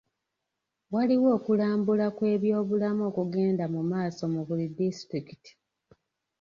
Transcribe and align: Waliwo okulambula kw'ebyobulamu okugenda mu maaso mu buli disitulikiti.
Waliwo 0.93 1.27
okulambula 1.37 2.05
kw'ebyobulamu 2.15 3.01
okugenda 3.09 3.65
mu 3.73 3.81
maaso 3.91 4.23
mu 4.33 4.41
buli 4.47 4.65
disitulikiti. 4.77 5.51